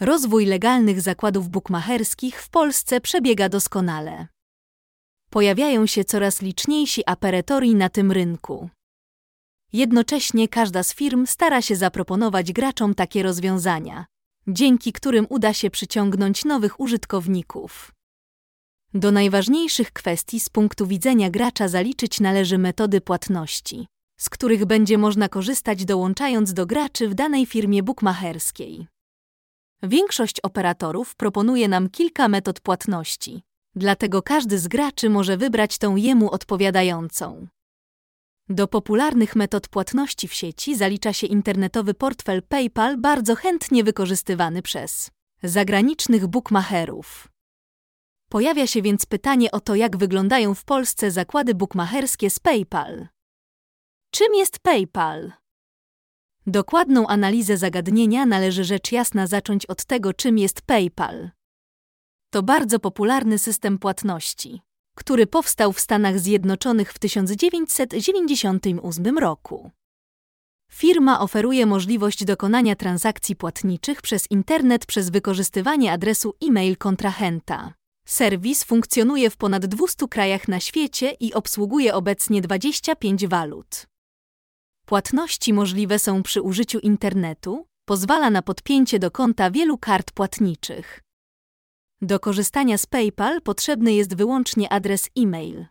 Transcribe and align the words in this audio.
Rozwój 0.00 0.46
legalnych 0.46 1.00
zakładów 1.00 1.48
bukmacherskich 1.48 2.42
w 2.42 2.48
Polsce 2.48 3.00
przebiega 3.00 3.48
doskonale. 3.48 4.26
Pojawiają 5.30 5.86
się 5.86 6.04
coraz 6.04 6.42
liczniejsi 6.42 7.02
aperetorii 7.06 7.74
na 7.74 7.88
tym 7.88 8.12
rynku. 8.12 8.70
Jednocześnie 9.72 10.48
każda 10.48 10.82
z 10.82 10.94
firm 10.94 11.26
stara 11.26 11.62
się 11.62 11.76
zaproponować 11.76 12.52
graczom 12.52 12.94
takie 12.94 13.22
rozwiązania, 13.22 14.06
dzięki 14.46 14.92
którym 14.92 15.26
uda 15.28 15.52
się 15.52 15.70
przyciągnąć 15.70 16.44
nowych 16.44 16.80
użytkowników. 16.80 17.92
Do 18.94 19.12
najważniejszych 19.12 19.92
kwestii 19.92 20.40
z 20.40 20.48
punktu 20.48 20.86
widzenia 20.86 21.30
gracza 21.30 21.68
zaliczyć 21.68 22.20
należy 22.20 22.58
metody 22.58 23.00
płatności, 23.00 23.86
z 24.18 24.28
których 24.30 24.64
będzie 24.64 24.98
można 24.98 25.28
korzystać 25.28 25.84
dołączając 25.84 26.52
do 26.52 26.66
graczy 26.66 27.08
w 27.08 27.14
danej 27.14 27.46
firmie 27.46 27.82
bukmacherskiej. 27.82 28.86
Większość 29.86 30.40
operatorów 30.40 31.16
proponuje 31.16 31.68
nam 31.68 31.90
kilka 31.90 32.28
metod 32.28 32.60
płatności, 32.60 33.42
dlatego 33.74 34.22
każdy 34.22 34.58
z 34.58 34.68
graczy 34.68 35.10
może 35.10 35.36
wybrać 35.36 35.78
tą 35.78 35.96
jemu 35.96 36.30
odpowiadającą. 36.30 37.46
Do 38.48 38.68
popularnych 38.68 39.36
metod 39.36 39.68
płatności 39.68 40.28
w 40.28 40.34
sieci 40.34 40.76
zalicza 40.76 41.12
się 41.12 41.26
internetowy 41.26 41.94
portfel 41.94 42.42
PayPal, 42.42 42.96
bardzo 42.98 43.34
chętnie 43.34 43.84
wykorzystywany 43.84 44.62
przez 44.62 45.10
zagranicznych 45.42 46.26
bookmacherów. 46.26 47.28
Pojawia 48.28 48.66
się 48.66 48.82
więc 48.82 49.06
pytanie 49.06 49.50
o 49.50 49.60
to, 49.60 49.74
jak 49.74 49.96
wyglądają 49.96 50.54
w 50.54 50.64
Polsce 50.64 51.10
zakłady 51.10 51.54
bookmacherskie 51.54 52.30
z 52.30 52.38
PayPal. 52.38 53.08
Czym 54.10 54.34
jest 54.34 54.58
PayPal? 54.58 55.32
Dokładną 56.48 57.06
analizę 57.06 57.56
zagadnienia 57.56 58.26
należy 58.26 58.64
rzecz 58.64 58.92
jasna 58.92 59.26
zacząć 59.26 59.66
od 59.66 59.84
tego, 59.84 60.12
czym 60.12 60.38
jest 60.38 60.62
PayPal. 60.62 61.30
To 62.30 62.42
bardzo 62.42 62.78
popularny 62.78 63.38
system 63.38 63.78
płatności, 63.78 64.60
który 64.94 65.26
powstał 65.26 65.72
w 65.72 65.80
Stanach 65.80 66.18
Zjednoczonych 66.18 66.92
w 66.92 66.98
1998 66.98 69.18
roku. 69.18 69.70
Firma 70.72 71.20
oferuje 71.20 71.66
możliwość 71.66 72.24
dokonania 72.24 72.76
transakcji 72.76 73.36
płatniczych 73.36 74.02
przez 74.02 74.30
internet 74.30 74.86
przez 74.86 75.10
wykorzystywanie 75.10 75.92
adresu 75.92 76.34
e-mail 76.42 76.76
kontrahenta. 76.76 77.74
Serwis 78.06 78.64
funkcjonuje 78.64 79.30
w 79.30 79.36
ponad 79.36 79.66
200 79.66 80.08
krajach 80.08 80.48
na 80.48 80.60
świecie 80.60 81.10
i 81.20 81.34
obsługuje 81.34 81.94
obecnie 81.94 82.40
25 82.40 83.26
walut. 83.26 83.86
Płatności 84.86 85.52
możliwe 85.52 85.98
są 85.98 86.22
przy 86.22 86.42
użyciu 86.42 86.78
internetu, 86.78 87.66
pozwala 87.84 88.30
na 88.30 88.42
podpięcie 88.42 88.98
do 88.98 89.10
konta 89.10 89.50
wielu 89.50 89.78
kart 89.78 90.12
płatniczych. 90.12 91.02
Do 92.02 92.20
korzystania 92.20 92.78
z 92.78 92.86
PayPal 92.86 93.42
potrzebny 93.42 93.92
jest 93.92 94.16
wyłącznie 94.16 94.72
adres 94.72 95.10
e-mail. 95.18 95.66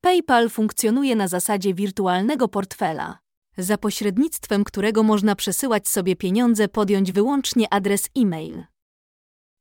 PayPal 0.00 0.50
funkcjonuje 0.50 1.16
na 1.16 1.28
zasadzie 1.28 1.74
wirtualnego 1.74 2.48
portfela, 2.48 3.18
za 3.58 3.78
pośrednictwem 3.78 4.64
którego 4.64 5.02
można 5.02 5.36
przesyłać 5.36 5.88
sobie 5.88 6.16
pieniądze 6.16 6.68
podjąć 6.68 7.12
wyłącznie 7.12 7.74
adres 7.74 8.10
e-mail. 8.16 8.64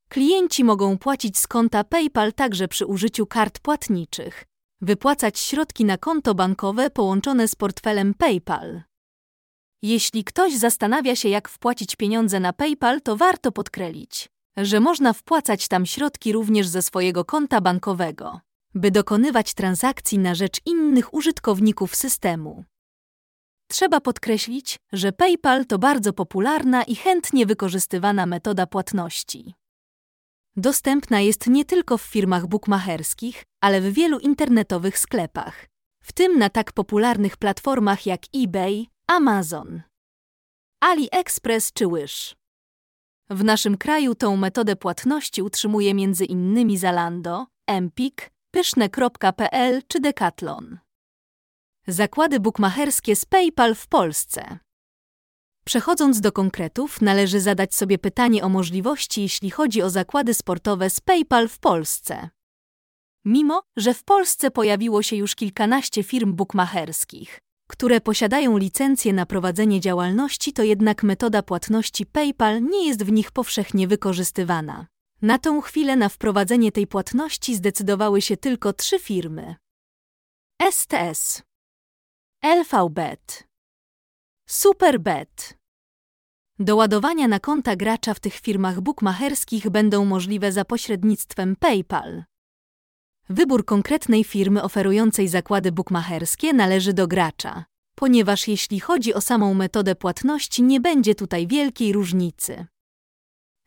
Klienci 0.10 0.64
mogą 0.64 0.98
płacić 0.98 1.38
z 1.38 1.48
konta 1.48 1.84
PayPal 1.84 2.34
także 2.34 2.68
przy 2.68 2.86
użyciu 2.86 3.26
kart 3.26 3.60
płatniczych, 3.60 4.46
wypłacać 4.82 5.40
środki 5.40 5.86
na 5.86 5.98
konto 5.98 6.36
bankowe 6.36 6.90
połączone 6.90 7.48
z 7.48 7.56
portfelem 7.56 8.14
PayPal. 8.14 8.82
Jeśli 9.82 10.24
ktoś 10.24 10.58
zastanawia 10.58 11.16
się, 11.16 11.30
jak 11.30 11.50
wpłacić 11.50 11.96
pieniądze 11.96 12.40
na 12.40 12.54
PayPal, 12.54 13.02
to 13.02 13.18
warto 13.18 13.52
podkreślić, 13.52 14.30
że 14.58 14.80
można 14.80 15.14
wpłacać 15.14 15.68
tam 15.68 15.86
środki 15.86 16.34
również 16.34 16.68
ze 16.68 16.82
swojego 16.82 17.26
konta 17.26 17.62
bankowego, 17.62 18.40
by 18.74 18.92
dokonywać 18.92 19.54
transakcji 19.54 20.20
na 20.20 20.36
rzecz 20.36 20.62
innych 20.66 21.14
użytkowników 21.14 21.96
systemu. 21.96 22.64
Trzeba 23.68 24.02
podkreślić, 24.02 24.80
że 24.94 25.12
PayPal 25.12 25.66
to 25.66 25.80
bardzo 25.80 26.14
popularna 26.14 26.84
i 26.84 26.96
chętnie 26.96 27.46
wykorzystywana 27.46 28.26
metoda 28.26 28.68
płatności. 28.68 29.54
Dostępna 30.56 31.22
jest 31.22 31.48
nie 31.48 31.66
tylko 31.66 31.98
w 31.98 32.02
firmach 32.02 32.48
bukmacherskich, 32.48 33.44
ale 33.62 33.82
w 33.82 33.94
wielu 33.94 34.20
internetowych 34.20 35.00
sklepach, 35.00 35.68
w 36.04 36.12
tym 36.12 36.40
na 36.40 36.50
tak 36.50 36.72
popularnych 36.72 37.38
platformach 37.38 38.06
jak 38.06 38.22
eBay, 38.36 38.86
Amazon, 39.08 39.82
AliExpress 40.82 41.74
czy 41.74 41.88
Wish. 41.88 42.36
W 43.30 43.44
naszym 43.44 43.78
kraju 43.78 44.16
tą 44.16 44.38
metodę 44.38 44.76
płatności 44.76 45.42
utrzymuje 45.42 45.92
m.in. 45.92 46.78
Zalando, 46.78 47.48
Empik, 47.68 48.32
pyszne.pl 48.52 49.82
czy 49.88 50.00
Decathlon. 50.00 50.80
Zakłady 51.88 52.40
bukmacherskie 52.40 53.16
z 53.16 53.26
PayPal 53.26 53.76
w 53.76 53.88
Polsce. 53.88 54.60
Przechodząc 55.66 56.22
do 56.22 56.32
konkretów, 56.32 57.02
należy 57.02 57.40
zadać 57.40 57.76
sobie 57.76 57.98
pytanie 57.98 58.44
o 58.44 58.50
możliwości, 58.50 59.22
jeśli 59.22 59.50
chodzi 59.50 59.82
o 59.82 59.90
zakłady 59.90 60.34
sportowe 60.34 60.90
z 60.90 61.02
PayPal 61.02 61.48
w 61.48 61.60
Polsce. 61.60 62.30
Mimo, 63.26 63.62
że 63.78 63.94
w 63.94 64.04
Polsce 64.04 64.52
pojawiło 64.52 65.04
się 65.04 65.16
już 65.16 65.36
kilkanaście 65.36 66.04
firm 66.04 66.34
bukmacherskich, 66.34 67.40
które 67.68 68.02
posiadają 68.02 68.58
licencję 68.58 69.14
na 69.14 69.26
prowadzenie 69.26 69.80
działalności, 69.80 70.54
to 70.54 70.64
jednak 70.64 71.04
metoda 71.04 71.44
płatności 71.44 72.06
PayPal 72.06 72.64
nie 72.64 72.88
jest 72.88 73.04
w 73.04 73.12
nich 73.12 73.32
powszechnie 73.32 73.88
wykorzystywana. 73.88 74.88
Na 75.22 75.40
tą 75.40 75.62
chwilę 75.62 75.96
na 75.96 76.10
wprowadzenie 76.10 76.72
tej 76.72 76.88
płatności 76.88 77.56
zdecydowały 77.56 78.22
się 78.22 78.38
tylko 78.38 78.74
trzy 78.74 79.00
firmy: 79.00 79.56
STS, 80.72 81.42
LVBet, 82.44 83.51
Superbet. 84.54 85.58
Do 86.60 86.76
ładowania 86.76 87.28
na 87.28 87.40
konta 87.40 87.76
gracza 87.76 88.14
w 88.14 88.20
tych 88.20 88.34
firmach 88.34 88.82
bukmacherskich 88.82 89.70
będą 89.70 90.06
możliwe 90.06 90.52
za 90.52 90.66
pośrednictwem 90.66 91.56
PayPal. 91.56 92.24
Wybór 93.30 93.66
konkretnej 93.66 94.24
firmy 94.24 94.64
oferującej 94.64 95.28
zakłady 95.28 95.72
bukmacherskie 95.72 96.54
należy 96.54 96.94
do 96.94 97.08
gracza, 97.08 97.66
ponieważ 97.96 98.48
jeśli 98.48 98.80
chodzi 98.80 99.14
o 99.14 99.22
samą 99.22 99.54
metodę 99.54 99.96
płatności, 99.96 100.64
nie 100.64 100.80
będzie 100.80 101.16
tutaj 101.16 101.48
wielkiej 101.48 101.94
różnicy. 101.94 102.66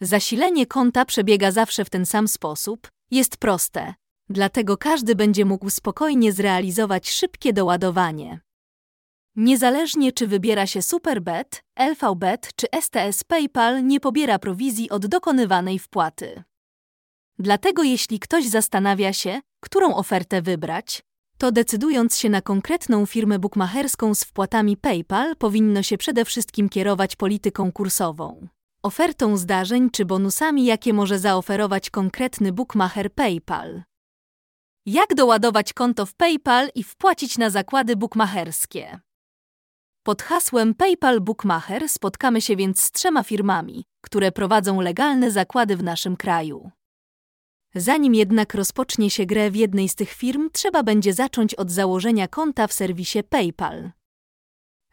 Zasilenie 0.00 0.66
konta 0.66 1.04
przebiega 1.04 1.50
zawsze 1.50 1.84
w 1.84 1.90
ten 1.90 2.06
sam 2.06 2.28
sposób, 2.28 2.88
jest 3.10 3.36
proste, 3.36 3.94
dlatego 4.28 4.76
każdy 4.76 5.14
będzie 5.14 5.44
mógł 5.44 5.70
spokojnie 5.70 6.32
zrealizować 6.32 7.10
szybkie 7.10 7.52
doładowanie. 7.52 8.40
Niezależnie 9.36 10.12
czy 10.12 10.26
wybiera 10.26 10.66
się 10.66 10.82
Superbet, 10.82 11.64
LVBet 11.76 12.50
czy 12.56 12.66
STS 12.80 13.24
PayPal 13.24 13.86
nie 13.86 14.00
pobiera 14.00 14.38
prowizji 14.38 14.90
od 14.90 15.06
dokonywanej 15.06 15.78
wpłaty. 15.78 16.42
Dlatego 17.38 17.82
jeśli 17.82 18.20
ktoś 18.20 18.48
zastanawia 18.48 19.12
się, 19.12 19.40
którą 19.60 19.94
ofertę 19.94 20.42
wybrać, 20.42 21.02
to 21.38 21.52
decydując 21.52 22.18
się 22.18 22.30
na 22.30 22.42
konkretną 22.42 23.06
firmę 23.06 23.38
bukmacherską 23.38 24.14
z 24.14 24.24
wpłatami 24.24 24.76
PayPal 24.76 25.36
powinno 25.36 25.82
się 25.82 25.98
przede 25.98 26.24
wszystkim 26.24 26.68
kierować 26.68 27.16
polityką 27.16 27.72
kursową, 27.72 28.48
ofertą 28.82 29.36
zdarzeń 29.36 29.90
czy 29.90 30.04
bonusami, 30.04 30.64
jakie 30.64 30.92
może 30.92 31.18
zaoferować 31.18 31.90
konkretny 31.90 32.52
bookmacher 32.52 33.12
PayPal. 33.12 33.82
Jak 34.86 35.14
doładować 35.14 35.72
konto 35.72 36.06
w 36.06 36.14
PayPal 36.14 36.68
i 36.74 36.84
wpłacić 36.84 37.38
na 37.38 37.50
zakłady 37.50 37.96
bukmacherskie? 37.96 39.00
Pod 40.04 40.22
hasłem 40.22 40.74
PayPal 40.74 41.20
Bookmacher 41.20 41.88
spotkamy 41.88 42.40
się 42.40 42.56
więc 42.56 42.82
z 42.82 42.92
trzema 42.92 43.22
firmami, 43.22 43.84
które 44.00 44.32
prowadzą 44.32 44.80
legalne 44.80 45.30
zakłady 45.30 45.76
w 45.76 45.82
naszym 45.82 46.16
kraju. 46.16 46.70
Zanim 47.74 48.14
jednak 48.14 48.54
rozpocznie 48.54 49.10
się 49.10 49.26
grę 49.26 49.50
w 49.50 49.56
jednej 49.56 49.88
z 49.88 49.94
tych 49.94 50.10
firm, 50.10 50.50
trzeba 50.52 50.82
będzie 50.82 51.12
zacząć 51.12 51.54
od 51.54 51.70
założenia 51.70 52.28
konta 52.28 52.66
w 52.66 52.72
serwisie 52.72 53.22
PayPal. 53.22 53.92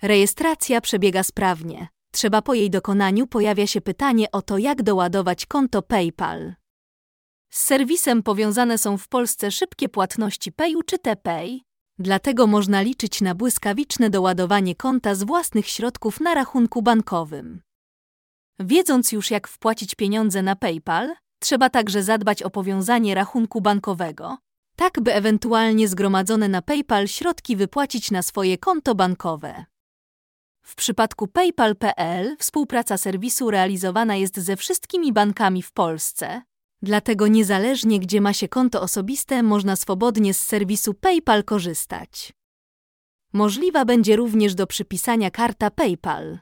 Rejestracja 0.02 0.81
przebiega 0.81 1.24
sprawnie. 1.24 1.88
Trzeba 2.12 2.42
po 2.42 2.54
jej 2.54 2.69
dokonaniu 2.69 3.28
pojawia 3.28 3.68
się 3.68 3.81
pytanie 3.81 4.31
o 4.31 4.42
to, 4.42 4.57
jak 4.57 4.84
doładować 4.84 5.46
konto 5.46 5.81
PayPal. 5.81 6.54
Z 7.50 7.64
serwisem 7.64 8.24
powiązane 8.24 8.78
są 8.78 8.98
w 8.98 9.07
Polsce 9.07 9.52
szybkie 9.52 9.90
płatności 9.90 10.52
Payu 10.52 10.84
czy 10.84 11.00
TPay, 11.00 11.62
dlatego 12.01 12.48
można 12.48 12.81
liczyć 12.81 13.21
na 13.21 13.36
błyskawiczne 13.36 14.09
doładowanie 14.09 14.75
konta 14.75 15.15
z 15.15 15.24
własnych 15.24 15.68
środków 15.68 16.19
na 16.19 16.33
rachunku 16.33 16.81
bankowym. 16.81 17.62
Wiedząc 18.59 19.12
już, 19.12 19.31
jak 19.31 19.48
wpłacić 19.48 19.95
pieniądze 19.95 20.42
na 20.42 20.56
PayPal, 20.56 21.15
Trzeba 21.42 21.69
także 21.69 22.03
zadbać 22.03 22.44
o 22.44 22.50
powiązanie 22.50 23.15
rachunku 23.15 23.62
bankowego, 23.62 24.38
tak 24.75 25.01
by 25.01 25.13
ewentualnie 25.13 25.88
zgromadzone 25.88 26.50
na 26.50 26.62
PayPal 26.62 27.07
środki 27.07 27.56
wypłacić 27.56 28.12
na 28.12 28.21
swoje 28.21 28.57
konto 28.57 28.95
bankowe. 28.95 29.65
W 30.63 30.75
przypadku 30.75 31.27
PayPal.pl 31.27 32.36
współpraca 32.39 32.97
serwisu 32.97 33.51
realizowana 33.51 34.15
jest 34.15 34.39
ze 34.39 34.56
wszystkimi 34.56 35.13
bankami 35.13 35.62
w 35.62 35.71
Polsce. 35.71 36.42
Dlatego 36.81 37.28
niezależnie 37.28 38.00
gdzie 38.00 38.22
ma 38.22 38.33
się 38.33 38.48
konto 38.48 38.81
osobiste, 38.81 39.44
można 39.44 39.75
swobodnie 39.75 40.33
z 40.33 40.39
serwisu 40.39 40.94
PayPal 40.94 41.44
korzystać. 41.44 42.33
Możliwa 43.33 43.86
będzie 43.86 44.16
również 44.16 44.56
do 44.56 44.68
przypisania 44.68 45.31
karta 45.31 45.72
PayPal. 45.72 46.39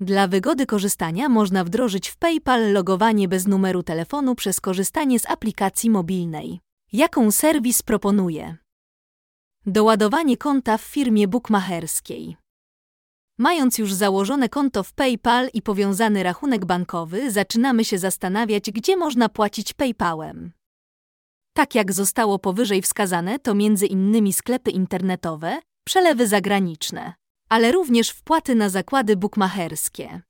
Dla 0.00 0.28
wygody 0.28 0.66
korzystania 0.66 1.28
można 1.28 1.64
wdrożyć 1.64 2.08
w 2.08 2.16
PayPal 2.16 2.72
logowanie 2.72 3.28
bez 3.28 3.46
numeru 3.46 3.82
telefonu 3.82 4.34
przez 4.34 4.60
korzystanie 4.60 5.18
z 5.18 5.26
aplikacji 5.26 5.90
mobilnej. 5.90 6.60
Jaką 6.92 7.30
serwis 7.30 7.82
proponuje? 7.82 8.56
Doładowanie 9.66 10.36
konta 10.36 10.78
w 10.78 10.82
firmie 10.82 11.28
bukmacherskiej. 11.28 12.41
Mając 13.42 13.78
już 13.78 13.92
założone 13.92 14.48
konto 14.48 14.82
w 14.82 14.92
PayPal 14.92 15.48
i 15.54 15.62
powiązany 15.62 16.22
rachunek 16.22 16.64
bankowy, 16.64 17.30
zaczynamy 17.30 17.84
się 17.84 17.98
zastanawiać, 17.98 18.70
gdzie 18.70 18.96
można 18.96 19.28
płacić 19.28 19.72
PayPalem. 19.72 20.52
Tak 21.56 21.74
jak 21.74 21.92
zostało 21.92 22.38
powyżej 22.38 22.82
wskazane, 22.82 23.38
to 23.38 23.54
między 23.54 23.86
innymi 23.86 24.32
sklepy 24.32 24.70
internetowe, 24.70 25.60
przelewy 25.84 26.26
zagraniczne, 26.26 27.14
ale 27.48 27.72
również 27.72 28.10
wpłaty 28.10 28.54
na 28.54 28.68
zakłady 28.68 29.16
bukmacherskie. 29.16 30.22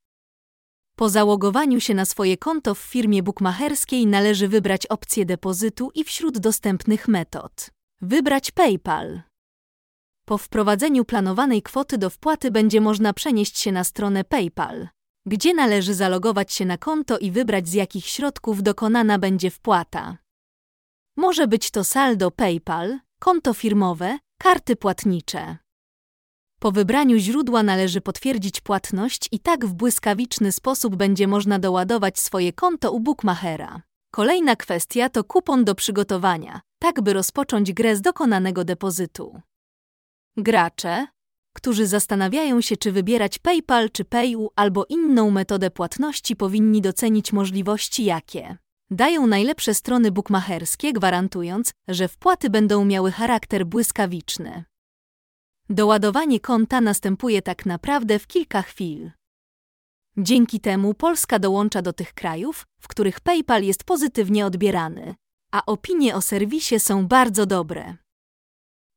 Po 0.97 1.09
załogowaniu 1.09 1.81
się 1.81 1.95
na 1.95 2.05
swoje 2.05 2.37
konto 2.37 2.75
w 2.75 2.79
firmie 2.79 3.23
bukmacherskiej 3.23 4.07
należy 4.07 4.49
wybrać 4.49 4.87
opcję 4.87 5.25
depozytu 5.25 5.91
i 5.95 6.05
wśród 6.05 6.39
dostępnych 6.39 7.09
metod 7.09 7.71
wybrać 8.01 8.51
PayPal. 8.51 9.32
Po 10.25 10.39
wprowadzeniu 10.39 11.05
planowanej 11.05 11.63
kwoty 11.63 11.99
do 11.99 12.11
wpłaty 12.11 12.51
będzie 12.51 12.81
można 12.81 13.13
przenieść 13.13 13.59
się 13.59 13.73
na 13.73 13.85
stronę 13.85 14.25
PayPal, 14.25 14.89
gdzie 15.27 15.55
należy 15.55 15.95
zalogować 15.95 16.53
się 16.53 16.65
na 16.65 16.79
konto 16.79 17.19
i 17.19 17.31
wybrać 17.31 17.69
z 17.69 17.73
jakich 17.73 18.07
środków 18.07 18.63
dokonana 18.63 19.19
będzie 19.19 19.51
wpłata. 19.51 20.19
Może 21.17 21.47
być 21.47 21.71
to 21.71 21.85
saldo 21.85 22.31
PayPal, 22.31 22.99
konto 23.19 23.55
firmowe, 23.55 24.19
karty 24.39 24.77
płatnicze. 24.77 25.57
Po 26.61 26.73
wybraniu 26.73 27.19
źródła 27.19 27.63
należy 27.63 28.01
potwierdzić 28.01 28.61
płatność 28.61 29.29
i 29.33 29.39
tak 29.39 29.67
w 29.67 29.75
błyskawiczny 29.75 30.53
sposób 30.53 30.97
będzie 30.97 31.27
można 31.27 31.59
doładować 31.59 32.19
swoje 32.19 32.53
konto 32.53 32.93
u 32.93 33.01
bookmachera. 33.01 33.83
Kolejna 34.11 34.57
kwestia 34.57 35.09
to 35.09 35.25
kupon 35.25 35.65
do 35.65 35.75
przygotowania, 35.75 36.61
tak 36.79 37.01
by 37.01 37.13
rozpocząć 37.13 37.73
grę 37.73 37.97
z 37.97 38.01
dokonanego 38.01 38.65
depozytu. 38.65 39.41
Gracze, 40.37 41.07
którzy 41.55 41.87
zastanawiają 41.87 42.61
się, 42.61 42.77
czy 42.77 42.93
wybierać 42.93 43.39
PayPal 43.39 43.91
czy 43.91 44.05
Payu 44.05 44.51
albo 44.57 44.87
inną 44.89 45.31
metodę 45.31 45.71
płatności, 45.71 46.37
powinni 46.37 46.81
docenić 46.81 47.33
możliwości, 47.33 48.05
jakie 48.05 48.57
dają 48.91 49.27
najlepsze 49.27 49.75
strony 49.75 50.11
bukmacherskie, 50.11 50.93
gwarantując, 50.93 51.73
że 51.89 52.09
wpłaty 52.09 52.51
będą 52.51 52.85
miały 52.85 53.13
charakter 53.13 53.67
błyskawiczny. 53.67 54.65
Doładowanie 55.71 56.41
konta 56.41 56.81
następuje 56.81 57.43
tak 57.43 57.67
naprawdę 57.67 58.19
w 58.19 58.27
kilka 58.27 58.63
chwil. 58.63 59.11
Dzięki 60.17 60.61
temu 60.61 60.95
Polska 60.95 61.39
dołącza 61.39 61.83
do 61.83 61.93
tych 61.93 62.15
krajów, 62.15 62.67
w 62.81 62.89
których 62.89 63.21
PayPal 63.21 63.63
jest 63.63 63.85
pozytywnie 63.85 64.47
odbierany, 64.47 65.15
a 65.53 65.67
opinie 65.67 66.17
o 66.17 66.21
serwisie 66.21 66.81
są 66.81 67.07
bardzo 67.07 67.47
dobre. 67.47 67.97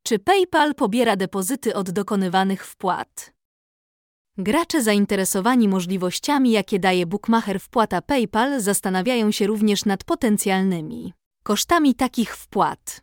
Czy 0.08 0.20
PayPal 0.20 0.76
pobiera 0.76 1.16
depozyty 1.16 1.76
od 1.76 1.92
dokonywanych 1.92 2.66
wpłat? 2.66 3.34
Gracze 4.38 4.84
zainteresowani 4.84 5.68
możliwościami, 5.68 6.52
jakie 6.52 6.80
daje 6.80 7.06
bookmacher 7.06 7.60
wpłata 7.60 8.02
PayPal, 8.02 8.62
zastanawiają 8.62 9.32
się 9.32 9.48
również 9.48 9.86
nad 9.86 10.04
potencjalnymi 10.04 11.14
kosztami 11.44 11.96
takich 11.96 12.36
wpłat. 12.38 13.02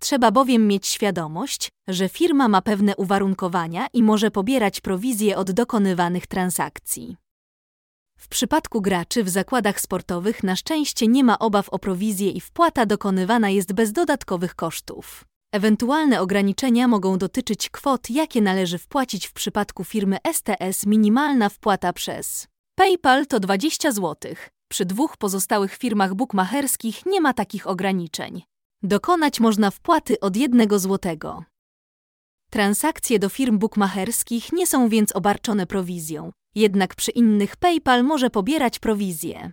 Trzeba 0.00 0.30
bowiem 0.30 0.68
mieć 0.68 0.86
świadomość, 0.86 1.68
że 1.88 2.08
firma 2.08 2.48
ma 2.48 2.62
pewne 2.62 2.96
uwarunkowania 2.96 3.86
i 3.92 4.02
może 4.02 4.30
pobierać 4.30 4.80
prowizje 4.80 5.36
od 5.36 5.50
dokonywanych 5.50 6.26
transakcji. 6.26 7.16
W 8.18 8.28
przypadku 8.28 8.80
graczy 8.80 9.24
w 9.24 9.28
zakładach 9.28 9.80
sportowych 9.80 10.42
na 10.42 10.56
szczęście 10.56 11.06
nie 11.06 11.24
ma 11.24 11.38
obaw 11.38 11.68
o 11.68 11.78
prowizję 11.78 12.30
i 12.30 12.40
wpłata 12.40 12.86
dokonywana 12.86 13.50
jest 13.50 13.72
bez 13.72 13.92
dodatkowych 13.92 14.54
kosztów. 14.54 15.24
Ewentualne 15.54 16.20
ograniczenia 16.20 16.88
mogą 16.88 17.18
dotyczyć 17.18 17.70
kwot, 17.70 18.10
jakie 18.10 18.42
należy 18.42 18.78
wpłacić 18.78 19.26
w 19.26 19.32
przypadku 19.32 19.84
firmy 19.84 20.18
STS. 20.32 20.86
Minimalna 20.86 21.48
wpłata 21.48 21.92
przez 21.92 22.48
PayPal 22.74 23.26
to 23.26 23.40
20 23.40 23.92
zł. 23.92 24.34
Przy 24.68 24.84
dwóch 24.84 25.16
pozostałych 25.16 25.74
firmach 25.74 26.14
bukmacherskich 26.14 27.06
nie 27.06 27.20
ma 27.20 27.34
takich 27.34 27.66
ograniczeń. 27.66 28.42
Dokonać 28.82 29.40
można 29.40 29.70
wpłaty 29.70 30.20
od 30.20 30.36
1 30.36 30.78
zł. 30.78 31.16
Transakcje 32.50 33.18
do 33.18 33.28
firm 33.28 33.58
bukmacherskich 33.58 34.52
nie 34.52 34.66
są 34.66 34.88
więc 34.88 35.16
obarczone 35.16 35.66
prowizją, 35.66 36.32
jednak 36.54 36.94
przy 36.94 37.10
innych 37.10 37.56
PayPal 37.56 38.04
może 38.04 38.30
pobierać 38.30 38.78
prowizję. 38.78 39.52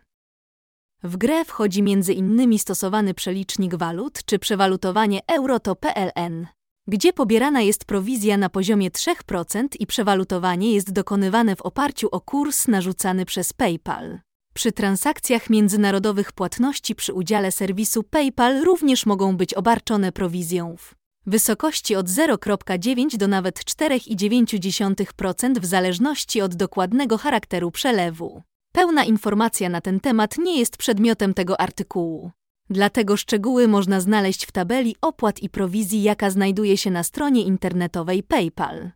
W 1.03 1.17
grę 1.17 1.45
wchodzi 1.45 1.79
m.in. 1.79 2.59
stosowany 2.59 3.13
przelicznik 3.13 3.75
walut 3.75 4.25
czy 4.25 4.39
przewalutowanie 4.39 5.19
euro 5.27 5.59
to 5.59 5.75
PLN, 5.75 6.47
gdzie 6.87 7.13
pobierana 7.13 7.61
jest 7.61 7.85
prowizja 7.85 8.37
na 8.37 8.49
poziomie 8.49 8.91
3% 8.91 9.67
i 9.79 9.87
przewalutowanie 9.87 10.73
jest 10.73 10.91
dokonywane 10.91 11.55
w 11.55 11.61
oparciu 11.61 12.07
o 12.11 12.21
kurs 12.21 12.67
narzucany 12.67 13.25
przez 13.25 13.53
PayPal. 13.53 14.19
Przy 14.53 14.71
transakcjach 14.71 15.49
międzynarodowych 15.49 16.31
płatności 16.31 16.95
przy 16.95 17.13
udziale 17.13 17.51
serwisu 17.51 18.03
PayPal 18.03 18.63
również 18.63 19.05
mogą 19.05 19.37
być 19.37 19.53
obarczone 19.53 20.11
prowizją 20.11 20.75
w 20.77 20.95
wysokości 21.25 21.95
od 21.95 22.07
0,9 22.07 23.17
do 23.17 23.27
nawet 23.27 23.59
4,9% 23.59 25.59
w 25.59 25.65
zależności 25.65 26.41
od 26.41 26.55
dokładnego 26.55 27.17
charakteru 27.17 27.71
przelewu. 27.71 28.41
Pełna 28.71 29.03
informacja 29.03 29.69
na 29.69 29.81
ten 29.81 29.99
temat 29.99 30.37
nie 30.37 30.59
jest 30.59 30.77
przedmiotem 30.77 31.33
tego 31.33 31.61
artykułu. 31.61 32.31
Dlatego 32.69 33.17
szczegóły 33.17 33.67
można 33.67 33.99
znaleźć 34.01 34.45
w 34.45 34.51
tabeli 34.51 34.95
opłat 35.01 35.43
i 35.43 35.49
prowizji, 35.49 36.03
jaka 36.03 36.29
znajduje 36.29 36.77
się 36.77 36.91
na 36.91 37.03
stronie 37.03 37.43
internetowej 37.43 38.23
PayPal. 38.23 38.91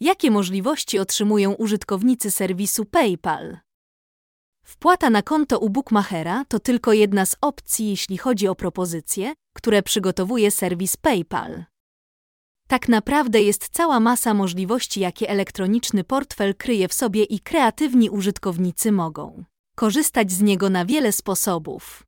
Jakie 0.00 0.30
możliwości 0.30 0.98
otrzymują 0.98 1.52
użytkownicy 1.52 2.30
serwisu 2.30 2.84
PayPal? 2.84 3.58
Wpłata 4.64 5.10
na 5.10 5.22
konto 5.22 5.58
u 5.58 5.70
bookmachera 5.70 6.44
to 6.48 6.60
tylko 6.60 6.92
jedna 6.92 7.26
z 7.26 7.36
opcji, 7.40 7.90
jeśli 7.90 8.18
chodzi 8.18 8.48
o 8.48 8.54
propozycje, 8.54 9.34
które 9.52 9.82
przygotowuje 9.82 10.50
serwis 10.50 10.96
PayPal. 10.96 11.64
Tak 12.66 12.88
naprawdę 12.88 13.42
jest 13.42 13.68
cała 13.68 14.00
masa 14.00 14.34
możliwości, 14.34 15.00
jakie 15.00 15.28
elektroniczny 15.28 16.04
portfel 16.04 16.54
kryje 16.54 16.88
w 16.88 16.94
sobie 16.94 17.24
i 17.24 17.40
kreatywni 17.40 18.10
użytkownicy 18.10 18.92
mogą 18.92 19.44
korzystać 19.76 20.32
z 20.32 20.42
niego 20.42 20.70
na 20.70 20.84
wiele 20.84 21.12
sposobów. 21.12 22.02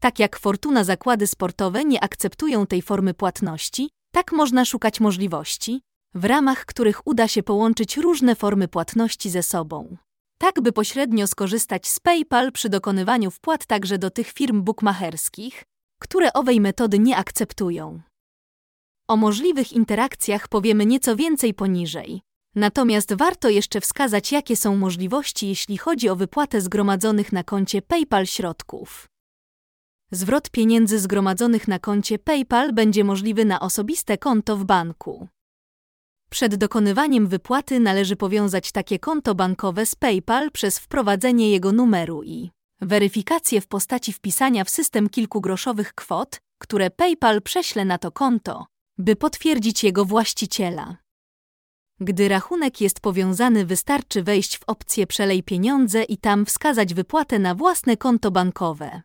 Tak 0.00 0.18
jak 0.18 0.38
Fortuna 0.38 0.84
zakłady 0.84 1.26
sportowe 1.26 1.84
nie 1.84 2.04
akceptują 2.04 2.66
tej 2.66 2.82
formy 2.82 3.14
płatności, 3.14 3.90
tak 4.12 4.32
można 4.32 4.64
szukać 4.64 5.00
możliwości, 5.00 5.80
w 6.14 6.24
ramach 6.24 6.64
których 6.64 7.06
uda 7.06 7.28
się 7.28 7.42
połączyć 7.42 7.96
różne 7.96 8.34
formy 8.34 8.68
płatności 8.68 9.30
ze 9.30 9.42
sobą. 9.42 9.96
Tak 10.38 10.60
by 10.60 10.72
pośrednio 10.72 11.26
skorzystać 11.26 11.88
z 11.88 12.00
PayPal 12.00 12.52
przy 12.52 12.68
dokonywaniu 12.68 13.30
wpłat 13.30 13.66
także 13.66 13.98
do 13.98 14.10
tych 14.10 14.30
firm 14.30 14.62
bukmacherskich, 14.62 15.64
które 15.98 16.32
owej 16.32 16.60
metody 16.60 16.98
nie 16.98 17.16
akceptują. 17.16 18.00
O 19.12 19.16
możliwych 19.16 19.72
interakcjach 19.72 20.48
powiemy 20.48 20.86
nieco 20.86 21.16
więcej 21.16 21.54
poniżej. 21.54 22.20
Natomiast 22.54 23.14
warto 23.14 23.48
jeszcze 23.48 23.80
wskazać, 23.80 24.32
jakie 24.32 24.56
są 24.56 24.76
możliwości, 24.76 25.48
jeśli 25.48 25.78
chodzi 25.78 26.08
o 26.08 26.16
wypłatę 26.16 26.60
zgromadzonych 26.60 27.32
na 27.32 27.44
koncie 27.44 27.82
PayPal 27.82 28.26
środków. 28.26 29.08
Zwrot 30.10 30.50
pieniędzy 30.50 30.98
zgromadzonych 30.98 31.68
na 31.68 31.78
koncie 31.78 32.18
PayPal 32.18 32.72
będzie 32.72 33.04
możliwy 33.04 33.44
na 33.44 33.60
osobiste 33.60 34.18
konto 34.18 34.56
w 34.56 34.64
banku. 34.64 35.28
Przed 36.30 36.54
dokonywaniem 36.54 37.26
wypłaty 37.26 37.80
należy 37.80 38.16
powiązać 38.16 38.72
takie 38.72 38.98
konto 38.98 39.34
bankowe 39.34 39.86
z 39.86 39.94
PayPal 39.94 40.50
przez 40.50 40.78
wprowadzenie 40.78 41.50
jego 41.50 41.72
numeru 41.72 42.22
i 42.22 42.50
weryfikację 42.80 43.60
w 43.60 43.66
postaci 43.66 44.12
wpisania 44.12 44.64
w 44.64 44.70
system 44.70 45.08
kilkugroszowych 45.08 45.94
kwot, 45.94 46.38
które 46.58 46.90
PayPal 46.90 47.42
prześle 47.42 47.84
na 47.84 47.98
to 47.98 48.12
konto, 48.12 48.66
by 48.98 49.16
potwierdzić 49.16 49.84
jego 49.84 50.04
właściciela. 50.04 50.96
Gdy 52.00 52.28
rachunek 52.28 52.80
jest 52.80 53.00
powiązany, 53.00 53.66
wystarczy 53.66 54.22
wejść 54.22 54.58
w 54.58 54.64
opcję 54.66 55.06
Przelej 55.06 55.42
pieniądze 55.42 56.02
i 56.02 56.16
tam 56.16 56.46
wskazać 56.46 56.94
wypłatę 56.94 57.38
na 57.38 57.54
własne 57.54 57.96
konto 57.96 58.30
bankowe. 58.30 59.02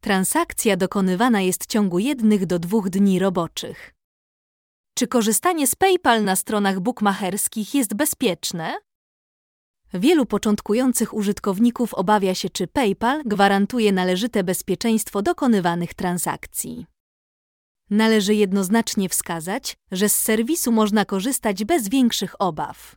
Transakcja 0.00 0.76
dokonywana 0.76 1.40
jest 1.40 1.64
w 1.64 1.66
ciągu 1.66 1.98
jednych 1.98 2.46
do 2.46 2.58
dwóch 2.58 2.90
dni 2.90 3.18
roboczych. 3.18 3.94
Czy 4.94 5.06
korzystanie 5.06 5.66
z 5.66 5.74
PayPal 5.74 6.24
na 6.24 6.36
stronach 6.36 6.80
bukmacherskich 6.80 7.74
jest 7.74 7.94
bezpieczne? 7.94 8.76
Wielu 9.94 10.26
początkujących 10.26 11.14
użytkowników 11.14 11.94
obawia 11.94 12.34
się, 12.34 12.50
czy 12.50 12.66
PayPal 12.66 13.22
gwarantuje 13.24 13.92
należyte 13.92 14.44
bezpieczeństwo 14.44 15.22
dokonywanych 15.22 15.94
transakcji. 15.94 16.86
Należy 17.90 18.34
jednoznacznie 18.34 19.08
wskazać, 19.08 19.76
że 19.92 20.08
z 20.08 20.18
serwisu 20.18 20.72
można 20.72 21.04
korzystać 21.04 21.64
bez 21.64 21.88
większych 21.88 22.34
obaw. 22.38 22.96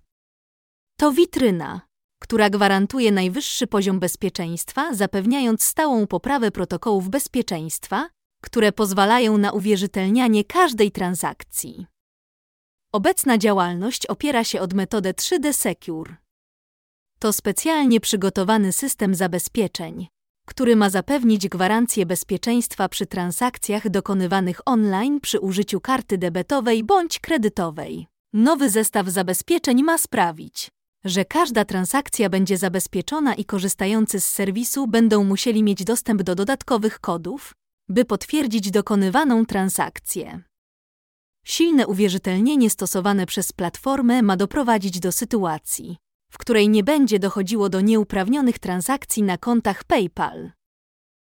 To 0.98 1.12
witryna, 1.12 1.82
która 2.20 2.50
gwarantuje 2.50 3.12
najwyższy 3.12 3.68
poziom 3.68 4.00
bezpieczeństwa, 4.00 4.94
zapewniając 4.94 5.64
stałą 5.64 6.08
poprawę 6.08 6.52
protokołów 6.52 7.10
bezpieczeństwa, 7.10 8.10
które 8.44 8.72
pozwalają 8.72 9.38
na 9.38 9.52
uwierzytelnianie 9.52 10.44
każdej 10.44 10.92
transakcji. 10.92 11.86
Obecna 12.92 13.38
działalność 13.38 14.06
opiera 14.06 14.44
się 14.44 14.62
od 14.62 14.74
metody 14.74 15.14
3D 15.14 15.54
Secure. 15.54 16.16
To 17.20 17.34
specjalnie 17.34 18.00
przygotowany 18.00 18.72
system 18.72 19.16
zabezpieczeń, 19.16 20.08
który 20.46 20.76
ma 20.76 20.90
zapewnić 20.90 21.50
gwarancję 21.50 22.06
bezpieczeństwa 22.06 22.90
przy 22.90 23.06
transakcjach 23.06 23.90
dokonywanych 23.90 24.62
online 24.66 25.20
przy 25.20 25.40
użyciu 25.40 25.82
karty 25.82 26.18
debetowej 26.18 26.84
bądź 26.84 27.20
kredytowej. 27.20 28.08
Nowy 28.34 28.70
zestaw 28.70 29.08
zabezpieczeń 29.08 29.84
ma 29.84 29.98
sprawić, 29.98 30.72
że 31.06 31.26
każda 31.26 31.66
transakcja 31.66 32.30
będzie 32.30 32.58
zabezpieczona 32.58 33.36
i 33.36 33.46
korzystający 33.46 34.20
z 34.20 34.26
serwisu 34.26 34.88
będą 34.88 35.24
musieli 35.24 35.64
mieć 35.64 35.84
dostęp 35.84 36.24
do 36.24 36.36
dodatkowych 36.36 37.00
kodów, 37.00 37.54
by 37.90 38.06
potwierdzić 38.06 38.72
dokonywaną 38.72 39.46
transakcję. 39.46 40.42
Silne 41.46 41.88
uwierzytelnienie 41.88 42.70
stosowane 42.70 43.26
przez 43.26 43.52
platformę 43.52 44.22
ma 44.22 44.38
doprowadzić 44.38 45.00
do 45.00 45.12
sytuacji, 45.12 45.98
w 46.34 46.38
której 46.38 46.70
nie 46.70 46.84
będzie 46.84 47.20
dochodziło 47.20 47.70
do 47.70 47.82
nieuprawnionych 47.82 48.60
transakcji 48.60 49.24
na 49.24 49.38
kontach 49.38 49.84
PayPal. 49.84 50.52